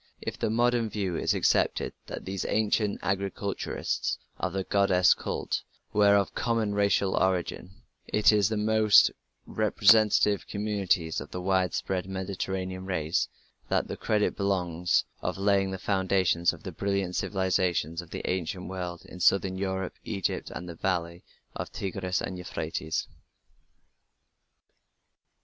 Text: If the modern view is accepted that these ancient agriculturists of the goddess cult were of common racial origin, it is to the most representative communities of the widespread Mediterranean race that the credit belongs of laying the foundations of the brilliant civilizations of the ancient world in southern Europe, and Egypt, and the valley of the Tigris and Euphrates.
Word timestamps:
If 0.19 0.39
the 0.39 0.49
modern 0.49 0.89
view 0.89 1.15
is 1.15 1.35
accepted 1.35 1.93
that 2.07 2.25
these 2.25 2.43
ancient 2.49 2.97
agriculturists 3.03 4.17
of 4.39 4.51
the 4.51 4.63
goddess 4.63 5.13
cult 5.13 5.61
were 5.93 6.15
of 6.15 6.33
common 6.33 6.73
racial 6.73 7.15
origin, 7.15 7.69
it 8.07 8.31
is 8.31 8.47
to 8.47 8.55
the 8.55 8.63
most 8.63 9.11
representative 9.45 10.47
communities 10.47 11.21
of 11.21 11.29
the 11.29 11.39
widespread 11.39 12.07
Mediterranean 12.07 12.83
race 12.87 13.27
that 13.69 13.87
the 13.87 13.95
credit 13.95 14.35
belongs 14.35 15.05
of 15.21 15.37
laying 15.37 15.69
the 15.69 15.77
foundations 15.77 16.51
of 16.51 16.63
the 16.63 16.71
brilliant 16.71 17.15
civilizations 17.15 18.01
of 18.01 18.09
the 18.09 18.27
ancient 18.27 18.67
world 18.69 19.05
in 19.05 19.19
southern 19.19 19.55
Europe, 19.55 19.93
and 20.03 20.15
Egypt, 20.15 20.49
and 20.49 20.67
the 20.67 20.73
valley 20.73 21.23
of 21.55 21.71
the 21.71 21.77
Tigris 21.77 22.23
and 22.23 22.39
Euphrates. 22.39 23.07